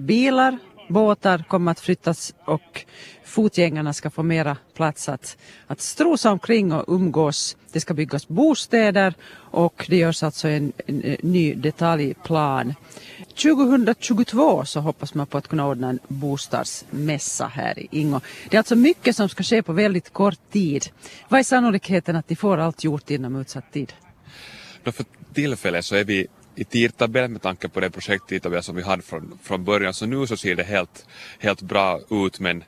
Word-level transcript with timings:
bilar, 0.00 0.58
båtar 0.88 1.44
kommer 1.48 1.72
att 1.72 1.80
flyttas 1.80 2.34
och 2.44 2.84
fotgängarna 3.24 3.92
ska 3.92 4.10
få 4.10 4.22
mera 4.22 4.56
plats 4.74 5.08
att, 5.08 5.36
att 5.66 5.80
strosa 5.80 6.30
omkring 6.30 6.72
och 6.72 6.84
umgås. 6.94 7.56
Det 7.72 7.80
ska 7.80 7.94
byggas 7.94 8.28
bostäder 8.28 9.14
och 9.34 9.86
det 9.88 9.96
görs 9.96 10.22
alltså 10.22 10.48
en, 10.48 10.72
en, 10.86 11.04
en 11.04 11.16
ny 11.20 11.54
detaljplan. 11.54 12.74
2022 13.42 14.64
så 14.64 14.80
hoppas 14.80 15.14
man 15.14 15.26
på 15.26 15.38
att 15.38 15.48
kunna 15.48 15.66
ordna 15.66 15.88
en 15.88 15.98
bostadsmässa 16.08 17.46
här 17.46 17.78
i 17.78 17.88
Ingo. 17.90 18.20
Det 18.48 18.56
är 18.56 18.58
alltså 18.58 18.76
mycket 18.76 19.16
som 19.16 19.28
ska 19.28 19.42
ske 19.42 19.62
på 19.62 19.72
väldigt 19.72 20.12
kort 20.12 20.50
tid. 20.52 20.86
Vad 21.28 21.40
är 21.40 21.44
sannolikheten 21.44 22.16
att 22.16 22.28
de 22.28 22.36
får 22.36 22.58
allt 22.58 22.84
gjort 22.84 23.10
inom 23.10 23.36
utsatt 23.36 23.72
tid? 23.72 23.92
För 24.84 25.04
tillfället 25.34 25.84
så 25.84 25.94
är 25.94 26.04
vi 26.04 26.26
i 26.60 26.64
tidtabellen 26.64 27.32
med 27.32 27.42
tanke 27.42 27.68
på 27.68 27.80
det 27.80 27.90
projekttidtabell 27.90 28.62
som 28.62 28.76
vi 28.76 28.82
hade 28.82 29.02
från, 29.02 29.38
från 29.42 29.64
början. 29.64 29.94
Så 29.94 30.06
nu 30.06 30.26
så 30.26 30.36
ser 30.36 30.54
det 30.54 30.62
helt, 30.62 31.06
helt 31.38 31.62
bra 31.62 32.00
ut 32.10 32.40
men 32.40 32.64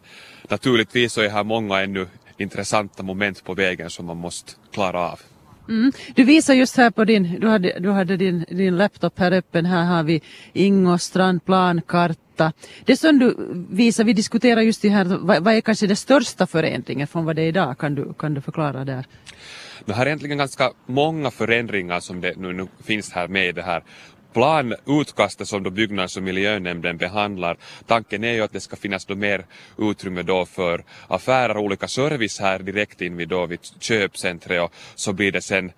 naturligtvis 0.48 1.12
så 1.12 1.20
är 1.20 1.28
här 1.28 1.44
många 1.44 1.80
ännu 1.82 2.06
intressanta 2.36 3.02
moment 3.02 3.44
på 3.44 3.54
vägen 3.54 3.90
som 3.90 4.06
man 4.06 4.16
måste 4.16 4.52
klara 4.72 5.00
av. 5.00 5.20
Mm. 5.68 5.92
Du 6.14 6.24
visar 6.24 6.54
just 6.54 6.76
här 6.76 6.90
på 6.90 7.04
din, 7.04 7.40
du 7.40 7.48
hade, 7.48 7.78
du 7.78 7.90
hade 7.90 8.16
din, 8.16 8.44
din 8.48 8.76
laptop 8.76 9.18
här 9.18 9.32
öppen, 9.32 9.66
här 9.66 9.84
har 9.84 10.02
vi 10.02 10.22
Ingo 10.52 10.98
strandplan, 10.98 11.82
karta. 11.86 12.31
Det 12.84 12.96
som 12.96 13.18
du 13.18 13.36
visar, 13.70 14.04
vi 14.04 14.12
diskuterar 14.12 14.60
just 14.60 14.82
det 14.82 14.88
här, 14.88 15.04
vad, 15.04 15.44
vad 15.44 15.54
är 15.54 15.60
kanske 15.60 15.86
den 15.86 15.96
största 15.96 16.46
förändringen 16.46 17.06
från 17.06 17.24
vad 17.24 17.36
det 17.36 17.42
är 17.42 17.46
idag? 17.46 17.78
Kan 17.78 17.94
du, 17.94 18.14
kan 18.18 18.34
du 18.34 18.40
förklara 18.40 18.84
där? 18.84 19.06
Det 19.84 19.94
här 19.94 20.02
är 20.02 20.06
egentligen 20.06 20.38
ganska 20.38 20.70
många 20.86 21.30
förändringar 21.30 22.00
som 22.00 22.20
det 22.20 22.36
nu, 22.36 22.52
nu 22.52 22.66
finns 22.84 23.12
här 23.12 23.28
med 23.28 23.48
i 23.48 23.52
det 23.52 23.62
här 23.62 23.82
planutkastet 24.32 25.48
som 25.48 25.62
då 25.62 25.70
byggnads 25.70 26.16
och 26.16 26.22
miljönämnden 26.22 26.96
behandlar. 26.96 27.56
Tanken 27.86 28.24
är 28.24 28.32
ju 28.32 28.40
att 28.40 28.52
det 28.52 28.60
ska 28.60 28.76
finnas 28.76 29.04
då 29.04 29.14
mer 29.14 29.46
utrymme 29.78 30.22
då 30.22 30.46
för 30.46 30.84
affärer 31.08 31.56
och 31.56 31.62
olika 31.62 31.88
service 31.88 32.40
här 32.40 32.58
direkt 32.58 33.00
in 33.00 33.16
vid, 33.16 33.28
då 33.28 33.46
vid 33.46 33.60
köpcentret 33.80 34.62
och 34.62 34.72
så 34.94 35.12
blir 35.12 35.32
det 35.32 35.42
sen 35.42 35.72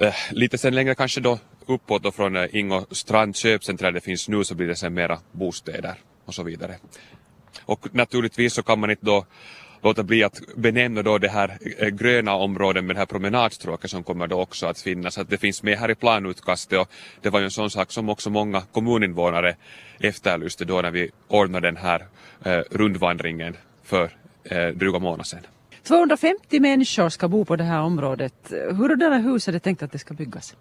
eh, 0.00 0.14
lite 0.30 0.58
sen 0.58 0.74
längre 0.74 0.94
kanske 0.94 1.20
då 1.20 1.38
uppåt 1.66 2.06
och 2.06 2.14
från 2.14 2.36
eh, 2.36 2.46
Ingo 2.52 2.84
strand 2.90 3.36
köpcentrum 3.36 3.86
där 3.86 3.92
det 3.92 4.00
finns 4.00 4.28
nu 4.28 4.44
så 4.44 4.54
blir 4.54 4.66
det 4.66 4.76
sen 4.76 4.94
mera 4.94 5.18
bostäder 5.32 5.94
och 6.24 6.34
så 6.34 6.42
vidare. 6.42 6.76
Och 7.64 7.94
naturligtvis 7.94 8.54
så 8.54 8.62
kan 8.62 8.80
man 8.80 8.90
inte 8.90 9.06
då 9.06 9.26
låta 9.82 10.02
bli 10.02 10.24
att 10.24 10.40
benämna 10.56 11.02
då 11.02 11.18
det 11.18 11.28
här 11.28 11.58
eh, 11.78 11.88
gröna 11.88 12.34
området 12.34 12.84
med 12.84 12.96
det 12.96 13.00
här 13.00 13.06
promenadstråket 13.06 13.90
som 13.90 14.02
kommer 14.02 14.26
då 14.26 14.40
också 14.40 14.66
att 14.66 14.80
finnas. 14.80 15.18
Att 15.18 15.30
det 15.30 15.38
finns 15.38 15.62
med 15.62 15.78
här 15.78 15.90
i 15.90 15.94
planutkastet 15.94 16.78
och 16.78 16.88
det 17.22 17.30
var 17.30 17.38
ju 17.38 17.44
en 17.44 17.50
sån 17.50 17.70
sak 17.70 17.92
som 17.92 18.08
också 18.08 18.30
många 18.30 18.62
kommuninvånare 18.72 19.56
efterlyste 19.98 20.64
då 20.64 20.80
när 20.80 20.90
vi 20.90 21.10
ordnade 21.28 21.68
den 21.68 21.76
här 21.76 22.06
eh, 22.44 22.62
rundvandringen 22.70 23.56
för 23.84 24.10
eh, 24.44 24.68
dryga 24.68 24.98
månader 24.98 25.24
sedan. 25.24 25.46
250 25.82 26.60
människor 26.60 27.08
ska 27.08 27.28
bo 27.28 27.44
på 27.44 27.56
det 27.56 27.64
här 27.64 27.80
området. 27.80 28.52
Hurdana 28.70 29.18
hus 29.18 29.48
är 29.48 29.52
det 29.52 29.60
tänkt 29.60 29.82
att 29.82 29.92
det 29.92 29.98
ska 29.98 30.14
byggas? 30.14 30.54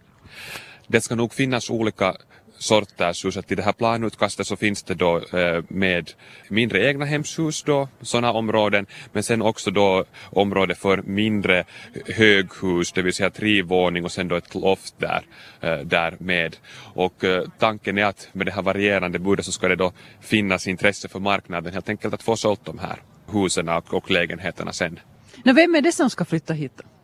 Det 0.87 1.01
ska 1.01 1.15
nog 1.15 1.33
finnas 1.33 1.69
olika 1.69 2.15
sorters 2.57 3.25
hus. 3.25 3.37
Att 3.37 3.51
I 3.51 3.55
det 3.55 3.63
här 3.63 3.73
planutkastet 3.73 4.47
så 4.47 4.55
finns 4.55 4.83
det 4.83 4.93
då 4.93 5.17
eh, 5.17 5.63
med 5.67 6.11
mindre 6.49 6.87
egna 6.87 7.05
hemshus 7.05 7.63
då, 7.63 7.89
sådana 8.01 8.31
områden, 8.31 8.85
men 9.13 9.23
sen 9.23 9.41
också 9.41 9.71
då 9.71 10.05
område 10.29 10.75
för 10.75 11.01
mindre 11.01 11.65
höghus, 12.05 12.91
det 12.91 13.01
vill 13.01 13.13
säga 13.13 13.29
trivåning 13.29 14.05
och 14.05 14.11
sen 14.11 14.27
då 14.27 14.35
ett 14.35 14.55
loft 14.55 14.99
där, 14.99 15.25
eh, 15.61 15.77
där 15.77 16.17
med. 16.19 16.57
Och 16.93 17.23
eh, 17.23 17.43
tanken 17.59 17.97
är 17.97 18.05
att 18.05 18.29
med 18.33 18.45
det 18.45 18.51
här 18.51 18.61
varierande 18.61 19.19
budet 19.19 19.45
så 19.45 19.51
ska 19.51 19.67
det 19.67 19.75
då 19.75 19.91
finnas 20.21 20.67
intresse 20.67 21.07
för 21.07 21.19
marknaden 21.19 21.73
helt 21.73 21.89
enkelt 21.89 22.13
att 22.13 22.23
få 22.23 22.35
sålt 22.35 22.65
de 22.65 22.79
här 22.79 23.01
husen 23.31 23.69
och, 23.69 23.93
och 23.93 24.11
lägenheterna 24.11 24.73
sen. 24.73 24.99
Men 25.43 25.55
vem 25.55 25.75
är 25.75 25.81
det 25.81 25.91
som 25.91 26.09
ska 26.09 26.25
flytta 26.25 26.53
hit? 26.53 26.71
då? 26.75 26.94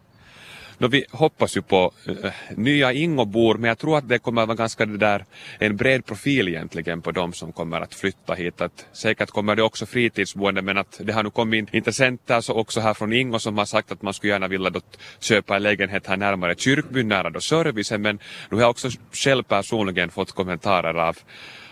No, 0.81 0.87
vi 0.87 1.05
hoppas 1.11 1.57
ju 1.57 1.61
på 1.61 1.91
äh, 2.07 2.31
nya 2.55 2.93
Ingobor 2.93 3.57
men 3.57 3.67
jag 3.67 3.77
tror 3.77 3.97
att 3.97 4.09
det 4.09 4.19
kommer 4.19 4.45
vara 4.45 4.55
ganska 4.55 4.85
det 4.85 4.97
där, 4.97 5.25
en 5.59 5.77
bred 5.77 6.05
profil 6.05 6.47
egentligen 6.47 7.01
på 7.01 7.11
de 7.11 7.33
som 7.33 7.51
kommer 7.51 7.81
att 7.81 7.93
flytta 7.93 8.33
hit. 8.33 8.61
Att 8.61 8.85
säkert 8.91 9.29
kommer 9.29 9.55
det 9.55 9.63
också 9.63 9.85
fritidsboende 9.85 10.61
men 10.61 10.77
att 10.77 11.01
det 11.03 11.13
har 11.13 11.23
nu 11.23 11.29
kommit 11.29 11.57
in 11.57 11.75
intressenter 11.77 12.41
så 12.41 12.53
också 12.53 12.79
här 12.79 12.93
från 12.93 13.13
Ingo 13.13 13.39
som 13.39 13.57
har 13.57 13.65
sagt 13.65 13.91
att 13.91 14.01
man 14.01 14.13
skulle 14.13 14.33
gärna 14.33 14.47
vilja 14.47 14.69
då 14.69 14.81
köpa 15.19 15.55
en 15.55 15.63
lägenhet 15.63 16.07
här 16.07 16.17
närmare 16.17 16.55
kyrkbyn, 16.55 17.07
nära 17.07 17.29
då 17.29 17.39
servicen 17.39 18.01
men 18.01 18.19
nu 18.49 18.55
har 18.57 18.61
jag 18.61 18.69
också 18.69 18.89
själv 19.11 19.43
personligen 19.43 20.09
fått 20.09 20.31
kommentarer 20.31 20.93
av 20.93 21.17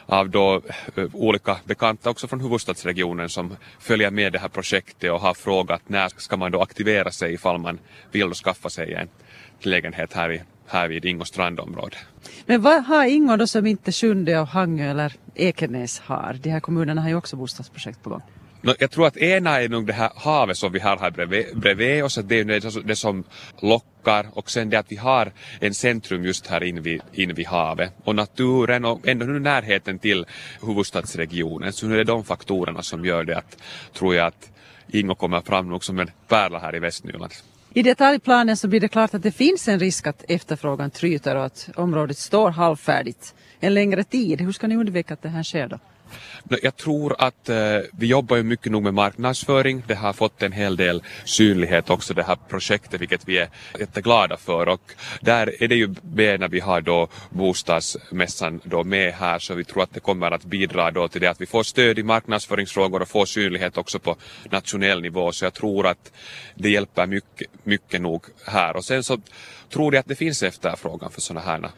av 0.10 0.30
då 0.30 0.62
eh, 0.96 1.06
olika 1.14 1.58
bekanta 1.66 2.10
också 2.10 2.28
från 2.28 2.42
huvudstadsregionen 2.42 3.30
som 3.30 3.56
följer 3.80 4.12
med 4.12 4.34
det 4.34 4.40
här 4.40 4.48
projektet 4.48 5.12
och 5.12 5.20
har 5.20 5.34
frågat 5.34 5.90
när 5.90 6.10
ska 6.18 6.38
man 6.38 6.52
då 6.52 6.62
aktivera 6.62 7.12
sig 7.12 7.34
ifall 7.34 7.58
man 7.58 7.80
vill 8.12 8.34
skaffa 8.34 8.70
sig 8.70 8.94
en 8.94 9.10
lägenhet 9.60 10.14
här, 10.14 10.32
i, 10.32 10.42
här 10.68 10.88
vid 10.88 11.06
Ingo 11.06 11.26
strandområde. 11.26 11.98
Men 12.46 12.62
vad 12.62 12.86
har 12.86 13.06
Ingo 13.06 13.36
då 13.38 13.48
som 13.48 13.66
inte 13.66 13.92
Sjunde 13.92 14.40
och 14.40 14.48
Hangö 14.48 14.92
eller 14.92 15.14
Ekenäs 15.36 16.00
har? 16.00 16.38
De 16.42 16.50
här 16.50 16.60
kommunerna 16.60 17.02
har 17.02 17.10
ju 17.10 17.16
också 17.16 17.36
bostadsprojekt 17.36 18.04
på 18.04 18.10
gång. 18.10 18.22
No, 18.62 18.74
jag 18.80 18.92
tror 18.92 19.08
att 19.08 19.18
ena 19.18 19.62
är 19.62 19.70
nog 19.70 19.88
det 19.88 19.94
här 19.94 20.12
havet 20.16 20.58
som 20.58 20.72
vi 20.72 20.80
har 20.80 20.98
här 20.98 21.12
bredvid, 21.12 21.46
bredvid 21.58 22.04
oss, 22.04 22.18
att 22.18 22.30
det 22.30 22.40
är 22.40 22.84
det, 22.84 22.96
som 22.96 23.24
lockar 23.62 24.26
och 24.34 24.52
sen 24.52 24.70
det 24.70 24.80
att 24.80 24.92
vi 24.92 24.96
har 24.96 25.32
en 25.60 25.74
centrum 25.74 26.24
just 26.26 26.48
här 26.48 26.64
invid, 26.64 27.02
in 27.14 27.34
vid 27.34 27.48
havet 27.48 27.94
och 28.04 28.16
naturen 28.16 28.86
och 28.86 29.08
ändå 29.08 29.26
nu 29.26 29.40
närheten 29.40 30.00
till 30.00 30.26
huvudstadsregionen 30.62 31.74
så 31.74 31.86
nu 31.86 31.94
är 31.94 31.98
det 31.98 32.04
de 32.04 32.24
faktorerna 32.24 32.82
som 32.82 33.06
gör 33.06 33.24
det 33.24 33.38
att, 33.38 33.58
tror 33.94 34.16
jag 34.16 34.28
att 34.28 34.52
Ingo 34.92 35.16
kommer 35.16 35.42
fram 35.42 35.70
nog 35.70 35.84
som 35.84 36.00
en 36.00 36.12
pärla 36.28 36.60
här 36.60 36.76
i 36.76 36.80
Västnyland. 36.80 37.34
I 37.74 37.84
detaljplanen 37.84 38.58
så 38.58 38.68
blir 38.68 38.80
det 38.80 38.88
klart 38.88 39.14
att 39.14 39.24
det 39.24 39.32
finns 39.32 39.68
en 39.68 39.80
risk 39.80 40.08
att 40.08 40.24
efterfrågan 40.28 40.92
tryter 40.92 41.36
och 41.36 41.46
att 41.46 41.70
området 41.76 42.18
står 42.18 42.50
halvfärdigt 42.50 43.36
en 43.60 43.74
längre 43.74 44.04
tid. 44.04 44.42
Hur 44.42 44.52
ska 44.52 44.68
ni 44.68 44.76
undvika 44.76 45.14
att 45.14 45.22
det 45.22 45.30
här 45.30 45.44
sker 45.44 45.68
då? 45.68 45.80
Jag 46.62 46.78
tror 46.78 47.16
att 47.18 47.50
eh, 47.50 47.58
vi 47.92 48.08
jobbar 48.08 48.38
ju 48.38 48.44
mycket 48.44 48.72
nog 48.72 48.84
med 48.84 48.94
marknadsföring. 48.94 49.84
Det 49.88 49.96
har 49.96 50.14
fått 50.14 50.44
en 50.44 50.52
hel 50.52 50.76
del 50.76 51.04
synlighet 51.26 51.90
också 51.90 52.14
det 52.14 52.24
här 52.24 52.38
projektet 52.50 53.02
vilket 53.02 53.28
vi 53.28 53.38
är 53.38 53.50
jätteglada 53.80 54.38
för 54.38 54.68
och 54.68 54.82
där 55.22 55.64
är 55.64 55.68
det 55.68 55.76
ju 55.76 55.96
med 56.02 56.40
när 56.40 56.48
vi 56.48 56.60
har 56.60 56.82
då 56.82 57.08
bostadsmässan 57.30 58.62
då 58.64 58.84
med 58.84 59.14
här 59.14 59.40
så 59.40 59.54
vi 59.54 59.64
tror 59.64 59.84
att 59.84 59.94
det 59.94 60.00
kommer 60.00 60.32
att 60.32 60.46
bidra 60.46 60.92
då 60.92 61.08
till 61.08 61.22
det 61.22 61.28
att 61.28 61.42
vi 61.42 61.46
får 61.46 61.64
stöd 61.64 62.00
i 62.00 62.04
marknadsföringsfrågor 62.04 63.02
och 63.02 63.08
får 63.08 63.26
synlighet 63.26 63.78
också 63.78 64.00
på 64.00 64.16
nationell 64.52 65.02
nivå 65.02 65.32
så 65.32 65.46
jag 65.46 65.54
tror 65.54 65.88
att 65.88 66.12
det 66.56 66.70
hjälper 66.70 67.08
mycket, 67.08 67.48
mycket 67.64 68.02
nog 68.02 68.26
här 68.46 68.76
och 68.76 68.86
sen 68.86 69.04
så 69.04 69.18
tror 69.70 69.94
jag 69.94 70.00
att 70.00 70.08
det 70.08 70.16
finns 70.16 70.44
efterfrågan 70.44 71.12
för 71.12 71.22
sådana 71.22 71.46
här 71.46 71.72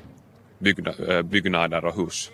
eh, 1.10 1.22
byggnader 1.22 1.86
och 1.86 1.96
hus. 1.96 2.32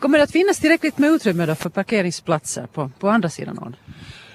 Kommer 0.00 0.18
det 0.18 0.24
att 0.24 0.30
finnas 0.30 0.58
tillräckligt 0.58 0.98
med 0.98 1.10
utrymme 1.10 1.46
då 1.46 1.54
för 1.54 1.70
parkeringsplatser 1.70 2.66
på, 2.66 2.90
på 2.98 3.08
andra 3.08 3.28
sidan 3.28 3.58
ån? 3.58 3.76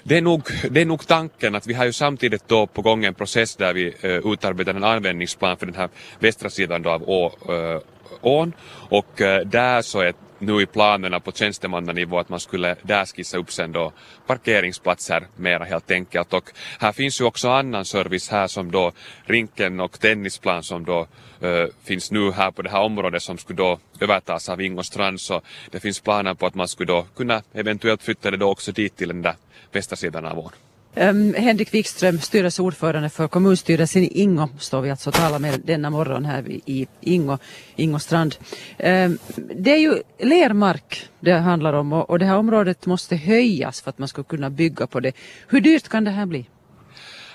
Det 0.03 0.18
är, 0.18 0.22
nog, 0.22 0.44
det 0.69 0.81
är 0.81 0.85
nog 0.85 1.07
tanken 1.07 1.56
att 1.56 1.68
vi 1.68 1.74
har 1.74 1.85
ju 1.85 1.94
samtidigt 1.94 2.47
då 2.47 2.68
på 2.68 2.81
gång 2.81 3.06
en 3.06 3.13
process 3.13 3.56
där 3.56 3.74
vi 3.74 3.94
eh, 4.01 4.31
utarbetar 4.34 4.74
en 4.74 4.84
användningsplan 4.84 5.57
för 5.57 5.66
den 5.66 5.75
här 5.75 5.90
västra 6.19 6.50
sidan 6.50 6.81
då 6.81 6.90
av 6.90 7.09
å, 7.09 7.25
eh, 7.25 7.81
ån 8.22 8.53
och 8.90 9.22
eh, 9.22 9.46
där 9.46 9.81
så 9.81 10.00
är 10.00 10.13
nu 10.41 10.62
i 10.62 10.66
planerna 10.66 11.19
på 11.19 11.31
tjänstemannanivå 11.31 12.19
att 12.19 12.29
man 12.29 12.40
skulle 12.40 12.75
där 12.81 13.06
skissa 13.06 13.38
upp 13.38 13.52
sen 13.52 13.72
då 13.72 13.91
parkeringsplatser 14.28 15.28
mera 15.35 15.63
helt 15.63 15.91
enkelt 15.91 16.34
och 16.34 16.52
här 16.79 16.91
finns 16.91 17.22
ju 17.22 17.25
också 17.25 17.50
annan 17.50 17.85
service 17.85 18.29
här 18.29 18.47
som 18.47 18.72
då 18.72 18.91
rinken 19.25 19.80
och 19.80 20.00
tennisplan 20.00 20.63
som 20.63 20.85
då 20.85 21.07
uh, 21.44 21.66
finns 21.84 22.12
nu 22.12 22.31
här 22.31 22.51
på 22.51 22.62
det 22.62 22.69
här 22.69 22.81
området 22.81 23.24
som 23.24 23.38
skulle 23.38 23.57
då 23.57 23.80
övertas 24.00 24.50
av 24.50 24.62
Ingostrand. 24.62 25.22
så 25.22 25.41
det 25.72 25.80
finns 25.80 26.00
planer 26.00 26.34
på 26.34 26.46
att 26.46 26.56
man 26.56 26.68
skulle 26.68 26.94
då 26.94 27.06
kunna 27.16 27.41
eventuellt 27.53 28.04
flytta 28.04 28.31
det 28.31 28.38
då 28.38 28.50
också 28.50 28.71
dit 28.71 28.95
till 28.95 29.07
den 29.07 29.21
där 29.21 29.36
västra 29.71 29.95
sidan 29.95 30.25
av 30.25 30.39
ån. 30.39 30.51
Um, 30.96 31.34
Henrik 31.34 31.74
Wikström, 31.74 32.20
styrelseordförande 32.20 33.10
för 33.10 33.28
kommunstyrelsen 33.28 34.04
i 34.04 34.22
Ingo, 34.22 34.50
står 34.60 34.82
vi 34.82 34.90
alltså 34.92 35.10
och 35.10 35.16
talar 35.16 35.40
med 35.40 35.62
denna 35.66 35.90
morgon 35.90 36.26
här 36.26 36.50
i 36.50 36.88
Ingo, 37.02 37.38
Ingo 37.76 38.00
strand. 38.00 38.36
Um, 38.78 39.18
det 39.56 39.72
är 39.72 39.78
ju 39.78 40.02
lermark 40.20 41.10
det 41.20 41.34
handlar 41.34 41.74
om 41.74 41.94
och, 41.94 42.10
och 42.10 42.20
det 42.20 42.26
här 42.26 42.38
området 42.38 42.86
måste 42.86 43.16
höjas 43.16 43.82
för 43.82 43.90
att 43.90 43.98
man 43.98 44.08
ska 44.08 44.24
kunna 44.24 44.50
bygga 44.50 44.88
på 44.88 45.00
det. 45.00 45.16
Hur 45.48 45.62
dyrt 45.62 45.88
kan 45.88 46.04
det 46.04 46.12
här 46.12 46.26
bli? 46.26 46.46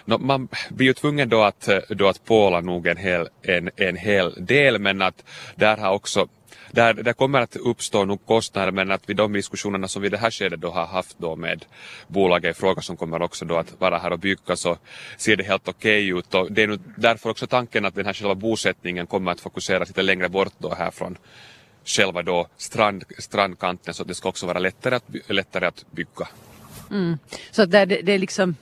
No, 0.05 0.19
man 0.19 0.49
blir 0.69 0.87
ju 0.87 0.95
tvungen 0.95 1.29
då 1.29 1.43
att, 1.43 1.69
eh, 1.69 1.79
då 1.89 2.09
att 2.09 2.25
påla 2.25 2.61
nog 2.61 2.87
en 2.87 2.97
hel, 2.97 3.29
en, 3.43 3.71
en 3.77 3.97
hel 3.97 4.33
del 4.47 4.79
men 4.79 5.03
att 5.03 5.25
där 5.55 5.77
har 5.77 5.91
också 5.91 6.29
där, 6.71 6.95
där 6.95 7.13
kommer 7.13 7.41
att 7.41 7.57
uppstå 7.57 8.05
nog 8.05 8.27
kostnader 8.27 8.73
men 8.73 8.91
att 8.91 9.09
vid 9.09 9.17
de 9.17 9.33
diskussionerna 9.33 9.89
som 9.89 10.03
vi 10.03 10.07
i 10.07 10.11
det 10.11 10.19
här 10.19 10.31
skedet 10.31 10.61
då 10.61 10.71
har 10.71 10.87
haft 10.87 11.19
då 11.19 11.37
med 11.37 11.65
bolaget 12.09 12.57
i 12.57 12.61
fråga 12.61 12.83
som 12.83 12.97
kommer 12.97 13.23
också 13.23 13.45
då 13.45 13.57
att 13.57 13.81
vara 13.81 13.99
här 13.99 14.13
och 14.13 14.19
bygga 14.19 14.57
så 14.57 14.79
ser 15.17 15.37
det 15.37 15.45
helt 15.45 15.69
okej 15.69 16.13
okay 16.13 16.19
ut 16.19 16.35
och 16.35 16.53
det 16.53 16.63
är 16.63 16.67
nu 16.67 16.79
därför 16.97 17.31
också 17.31 17.47
tanken 17.47 17.85
att 17.85 17.95
den 17.95 18.07
här 18.07 18.13
själva 18.13 18.35
bosättningen 18.35 19.07
kommer 19.07 19.33
att 19.33 19.41
fokuseras 19.41 19.89
lite 19.89 20.03
längre 20.03 20.29
bort 20.29 20.53
då 20.59 20.75
härifrån 20.75 21.19
själva 21.85 22.23
då 22.23 22.47
strand, 22.57 23.05
strandkanten 23.19 23.95
så 23.95 24.03
att 24.03 24.09
det 24.09 24.15
ska 24.15 24.29
också 24.29 24.47
vara 24.47 24.59
lättare 24.59 24.95
att, 24.95 25.05
lättare 25.29 25.67
att 25.67 25.85
bygga. 25.91 26.29
Mm. 26.91 27.19
Så 27.51 27.65
det, 27.65 27.85
det, 27.85 28.13
är 28.13 28.19
liksom, 28.19 28.57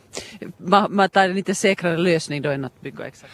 man, 0.56 0.94
man 0.94 1.08
tar 1.08 1.28
en 1.28 1.34
lite 1.34 1.54
säkrare 1.54 1.96
lösning 1.96 2.42
då 2.42 2.50
än 2.50 2.64
att 2.64 2.80
bygga 2.80 3.06
exakt? 3.06 3.32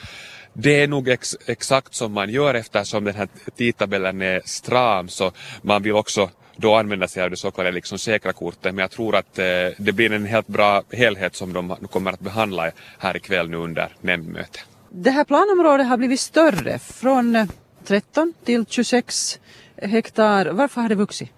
Det 0.53 0.83
är 0.83 0.89
nog 0.89 1.09
ex, 1.09 1.37
exakt 1.47 1.95
som 1.95 2.13
man 2.13 2.31
gör 2.31 2.55
eftersom 2.55 3.05
den 3.05 3.15
här 3.15 3.29
tidtabellen 3.57 4.23
är 4.23 4.43
stram 4.45 5.09
så 5.09 5.33
man 5.63 5.83
vill 5.83 5.93
också 5.93 6.31
då 6.57 6.75
använda 6.75 7.09
sig 7.09 7.23
av 7.23 7.31
det 7.31 7.37
så 7.37 7.51
kallade 7.51 7.75
liksom 7.75 7.99
säkra 7.99 8.33
kortet. 8.33 8.75
Men 8.75 8.79
jag 8.79 8.91
tror 8.91 9.17
att 9.17 9.39
eh, 9.39 9.45
det 9.79 9.93
blir 9.93 10.13
en 10.13 10.27
helt 10.27 10.47
bra 10.47 10.83
helhet 10.93 11.35
som 11.35 11.53
de 11.53 11.77
kommer 11.91 12.13
att 12.13 12.21
behandla 12.21 12.71
här 12.99 13.17
ikväll 13.17 13.51
nu 13.51 13.57
under 13.57 13.89
nämndmötet. 14.01 14.65
Det 14.91 15.11
här 15.11 15.25
planområdet 15.25 15.87
har 15.87 15.97
blivit 15.97 16.21
större 16.21 16.79
från 16.79 17.49
13 17.85 18.35
till 18.45 18.65
26 18.69 19.41
hektar. 19.77 20.47
Varför 20.47 20.81
har 20.81 20.89
det 20.89 20.95
vuxit? 20.95 21.31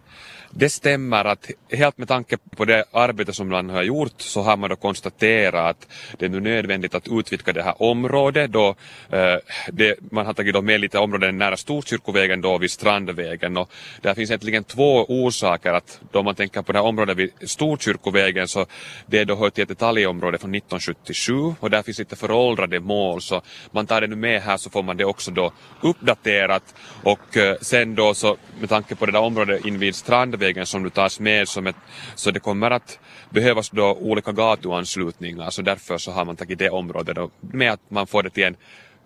Det 0.55 0.69
stämmer 0.69 1.25
att 1.25 1.51
helt 1.71 1.99
med 1.99 2.09
tanke 2.09 2.37
på 2.57 2.65
det 2.65 2.85
arbete 2.93 3.33
som 3.33 3.49
man 3.49 3.71
har 3.71 3.83
gjort 3.83 4.21
så 4.21 4.43
har 4.43 4.57
man 4.57 4.71
då 4.71 4.77
konstaterat 4.77 5.71
att 5.71 5.89
det 6.19 6.27
är 6.27 6.31
nu 6.31 6.41
nödvändigt 6.41 6.95
att 6.95 7.09
utvidga 7.09 7.53
det 7.53 7.63
här 7.63 7.83
området 7.83 8.53
då 8.53 8.75
eh, 9.11 9.37
det, 9.73 9.99
man 10.11 10.27
har 10.27 10.33
tagit 10.33 10.55
då 10.55 10.63
med 10.63 10.81
lite 10.81 10.99
områden 10.99 11.39
nära 11.39 11.57
Storkyrkovägen 11.57 12.41
då 12.41 12.59
vid 12.59 12.71
Strandvägen 12.71 13.57
och 13.57 13.71
där 14.01 14.15
finns 14.15 14.31
egentligen 14.31 14.65
två 14.65 15.05
orsaker 15.09 15.73
att 15.73 16.01
då 16.11 16.23
man 16.23 16.35
tänker 16.35 16.63
på 16.63 16.73
det 16.73 16.79
här 16.79 16.87
området 16.87 17.17
vid 17.17 17.31
Storkyrkovägen 17.41 18.49
så 18.49 18.67
det 19.07 19.25
då 19.25 19.37
hör 19.37 19.51
till 19.51 19.63
ett 19.63 19.69
detaljområde 19.69 20.39
från 20.39 20.55
1977 20.55 21.33
och 21.61 21.71
där 21.71 21.83
finns 21.83 21.99
lite 21.99 22.17
föråldrade 22.17 22.81
mål 22.81 23.23
så 23.23 23.43
man 23.71 23.87
tar 23.87 24.01
det 24.01 24.07
nu 24.07 24.17
med 24.17 24.43
här 24.43 24.57
så 24.57 24.71
får 24.71 24.83
man 24.83 24.97
det 24.97 25.05
också 25.05 25.31
då 25.31 25.53
uppdaterat 25.81 26.75
och 27.03 27.37
eh, 27.37 27.57
sen 27.61 27.95
då 27.95 28.15
så 28.15 28.37
med 28.61 28.69
tanke 28.69 28.95
på 28.95 29.07
det 29.07 29.13
där 29.13 29.21
området 29.21 29.65
invid 29.65 29.95
Strandvägen 29.95 30.42
vägen 30.43 30.67
som 30.67 30.83
du 30.83 30.91
tas 30.91 31.21
med 31.21 31.49
som 31.49 31.67
ett, 31.67 31.77
så 32.15 32.31
det 32.31 32.41
kommer 32.41 32.71
att 32.71 32.99
behövas 33.31 33.71
då 33.71 33.95
olika 33.95 34.33
gatuanslutningar 34.33 35.51
så 35.51 35.63
därför 35.63 35.99
så 35.99 36.11
har 36.13 36.25
man 36.25 36.37
tagit 36.37 36.59
det 36.59 36.71
området 36.71 37.17
då 37.17 37.31
med 37.41 37.73
att 37.73 37.81
man 37.89 38.07
får 38.07 38.23
det 38.23 38.31
till 38.31 38.45
en 38.45 38.57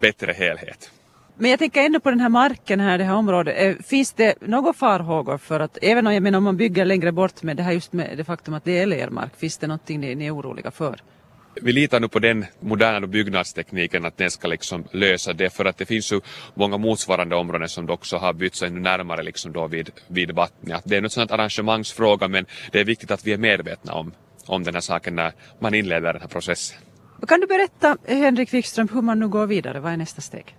bättre 0.00 0.32
helhet. 0.32 0.90
Men 1.38 1.50
jag 1.50 1.58
tänker 1.58 1.82
ändå 1.82 2.00
på 2.00 2.10
den 2.10 2.20
här 2.20 2.28
marken 2.28 2.80
här, 2.80 2.98
det 2.98 3.04
här 3.04 3.14
området. 3.14 3.54
Eh, 3.58 3.74
finns 3.86 4.12
det 4.12 4.34
några 4.40 4.72
farhågor 4.72 5.38
för 5.38 5.60
att, 5.60 5.78
även 5.82 6.06
om, 6.06 6.14
jag 6.14 6.22
menar, 6.22 6.38
om 6.38 6.44
man 6.44 6.56
bygger 6.56 6.84
längre 6.84 7.12
bort 7.12 7.42
med 7.42 7.56
det 7.56 7.62
här 7.62 7.72
just 7.72 7.92
med 7.92 8.16
det 8.16 8.24
faktum 8.24 8.54
att 8.54 8.64
det 8.64 8.78
är 8.78 8.86
lermark, 8.86 9.36
finns 9.36 9.58
det 9.58 9.66
någonting 9.66 10.00
ni, 10.00 10.14
ni 10.14 10.26
är 10.26 10.34
oroliga 10.34 10.70
för? 10.70 11.00
Vi 11.62 11.72
litar 11.72 12.00
nu 12.00 12.08
på 12.08 12.18
den 12.18 12.46
moderna 12.60 13.06
byggnadstekniken 13.06 14.04
att 14.04 14.16
den 14.16 14.30
ska 14.30 14.48
liksom 14.48 14.84
lösa 14.90 15.32
det 15.32 15.50
för 15.50 15.64
att 15.64 15.78
det 15.78 15.86
finns 15.86 16.12
ju 16.12 16.20
många 16.54 16.78
motsvarande 16.78 17.36
områden 17.36 17.68
som 17.68 17.90
också 17.90 18.16
har 18.16 18.32
bytts 18.32 18.62
ännu 18.62 18.80
närmare 18.80 19.22
liksom 19.22 19.52
då 19.52 19.66
vid, 19.66 19.90
vid 20.08 20.30
vattnet. 20.30 20.82
Det 20.84 20.96
är 20.96 21.00
något 21.00 21.12
sånt 21.12 21.30
arrangemangsfråga 21.30 22.28
men 22.28 22.46
det 22.72 22.80
är 22.80 22.84
viktigt 22.84 23.10
att 23.10 23.26
vi 23.26 23.32
är 23.32 23.38
medvetna 23.38 23.92
om, 23.92 24.12
om 24.46 24.62
den 24.62 24.74
här 24.74 24.80
saken 24.80 25.14
när 25.14 25.32
man 25.58 25.74
inleder 25.74 26.12
den 26.12 26.22
här 26.22 26.28
processen. 26.28 26.78
Kan 27.28 27.40
du 27.40 27.46
berätta, 27.46 27.96
Henrik 28.06 28.54
Wikström, 28.54 28.88
hur 28.92 29.02
man 29.02 29.18
nu 29.18 29.28
går 29.28 29.46
vidare? 29.46 29.80
Vad 29.80 29.92
är 29.92 29.96
nästa 29.96 30.20
steg? 30.20 30.56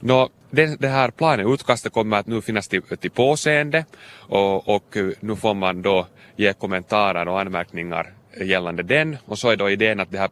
Nå, 0.00 0.28
det, 0.50 0.80
det 0.80 0.88
här 0.88 1.10
planen, 1.10 1.52
utkastet 1.52 1.92
kommer 1.92 2.16
att 2.16 2.26
nu 2.26 2.42
finnas 2.42 2.68
till, 2.68 2.82
till 2.82 3.10
påseende 3.10 3.84
och, 4.28 4.68
och 4.68 4.96
nu 5.20 5.36
får 5.36 5.54
man 5.54 5.82
då 5.82 6.06
ge 6.36 6.52
kommentarer 6.52 7.28
och 7.28 7.40
anmärkningar 7.40 8.12
gällande 8.40 8.82
den. 8.82 9.16
Och 9.24 9.38
så 9.38 9.50
är 9.50 9.56
då 9.56 9.70
idén 9.70 10.00
att 10.00 10.10
det 10.10 10.18
här 10.18 10.30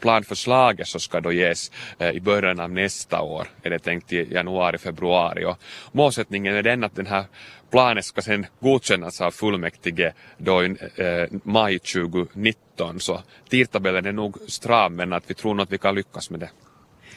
planförslaget 0.00 0.88
så 0.88 0.98
ska 0.98 1.20
då 1.20 1.32
ges 1.32 1.70
eh, 1.98 2.10
i 2.10 2.20
början 2.20 2.60
av 2.60 2.70
nästa 2.70 3.20
år, 3.20 3.48
är 3.62 3.70
det 3.70 3.78
tänkt 3.78 4.12
i 4.12 4.34
januari, 4.34 4.78
februari. 4.78 5.44
Och 5.44 5.58
målsättningen 5.92 6.54
är 6.54 6.62
den 6.62 6.84
att 6.84 6.96
den 6.96 7.06
här 7.06 7.24
planen 7.70 8.02
ska 8.02 8.22
sen 8.22 8.46
godkännas 8.60 9.20
av 9.20 9.30
fullmäktige 9.30 10.12
då 10.38 10.64
i 10.64 10.76
eh, 10.96 11.38
maj 11.44 11.78
2019 11.78 13.00
så 13.00 13.22
tidtabellen 13.48 14.06
är 14.06 14.12
nog 14.12 14.36
stram 14.48 14.96
men 14.96 15.12
att 15.12 15.30
vi 15.30 15.34
tror 15.34 15.54
nog 15.54 15.64
att 15.64 15.72
vi 15.72 15.78
kan 15.78 15.94
lyckas 15.94 16.30
med 16.30 16.40
det. 16.40 16.50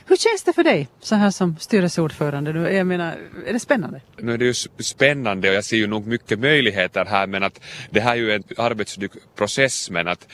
Hur 0.10 0.16
känns 0.16 0.44
det 0.44 0.54
för 0.54 0.64
dig 0.64 0.88
så 1.00 1.16
här 1.16 1.32
som 1.32 1.58
styrelseordförande? 1.60 2.74
Jag 2.74 2.88
menar, 2.88 3.18
är 3.46 3.54
det 3.54 3.60
spännande? 3.60 4.02
Nu 4.18 4.34
är 4.34 4.38
det 4.38 4.46
ju 4.46 4.54
spännande 4.80 5.50
och 5.50 5.56
jag 5.56 5.66
ser 5.66 5.78
ju 5.78 5.88
nog 5.88 6.08
mycket 6.08 6.40
möjligheter 6.40 7.06
här 7.06 7.28
men 7.28 7.44
att 7.44 7.62
det 7.90 8.00
här 8.00 8.12
är 8.12 8.16
ju 8.16 8.32
en 8.32 8.44
arbetsprocess 8.58 9.90
men 9.90 10.08
att 10.08 10.28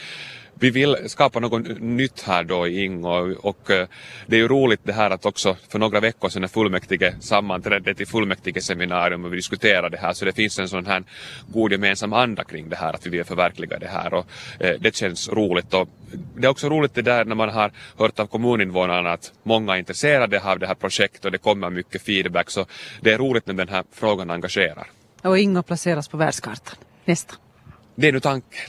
vi 0.60 0.69
vill 0.69 0.98
skapa 1.06 1.40
något 1.40 1.81
nytt 1.81 2.22
här 2.22 2.44
då 2.44 2.68
i 2.68 2.84
Ingo 2.84 3.36
och 3.42 3.72
eh, 3.72 3.88
det 4.28 4.36
är 4.36 4.40
ju 4.40 4.48
roligt 4.48 4.80
det 4.84 4.94
här 4.94 5.10
att 5.10 5.25
också 5.25 5.57
för 5.69 5.80
några 5.80 6.00
veckor 6.00 6.30
sedan 6.30 6.42
när 6.42 6.48
fullmäktige 6.48 7.16
sammanträdde 7.19 7.96
till 7.96 8.07
fullmäktigeseminarium 8.07 9.25
och 9.25 9.34
vi 9.34 9.36
diskuterade 9.36 9.90
det 9.90 9.98
här 9.98 10.13
så 10.13 10.25
det 10.25 10.34
finns 10.34 10.60
en 10.60 10.69
sån 10.69 10.86
här 10.86 11.04
god 11.48 11.72
gemensam 11.72 12.13
anda 12.13 12.44
kring 12.44 12.69
det 12.69 12.75
här 12.75 12.94
att 12.94 13.06
vi 13.06 13.10
vill 13.10 13.24
förverkliga 13.24 13.80
det 13.80 13.88
här 13.88 14.13
och 14.13 14.25
eh, 14.60 14.75
det 14.80 14.96
känns 14.96 15.30
roligt 15.30 15.74
och 15.74 15.90
det 16.36 16.48
är 16.48 16.52
också 16.52 16.69
roligt 16.69 16.94
det 16.94 17.02
där 17.02 17.25
när 17.25 17.36
man 17.36 17.50
har 17.50 17.72
hört 17.98 18.19
av 18.19 18.28
kommuninvånarna 18.28 19.12
att 19.12 19.34
många 19.44 19.74
är 19.74 19.80
intresserade 19.80 20.42
av 20.44 20.60
det 20.60 20.68
här 20.68 20.75
projektet 20.75 21.25
och 21.25 21.31
det 21.31 21.38
kommer 21.38 21.69
mycket 21.69 22.02
feedback 22.02 22.50
så 22.50 22.66
det 23.02 23.13
är 23.13 23.18
roligt 23.18 23.48
när 23.48 23.54
den 23.54 23.69
här 23.69 23.84
frågan 23.92 24.30
engagerar. 24.30 24.88
Och 25.22 25.38
Ingo 25.38 25.63
placeras 25.63 26.07
på 26.07 26.18
världskartan. 26.18 26.75
Nästa. 27.06 27.34
Det 27.96 28.07
är 28.07 28.12
nu 28.12 28.19
tanken. 28.19 28.60